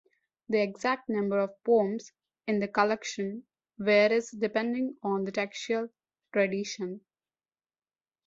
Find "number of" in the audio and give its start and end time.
1.09-1.63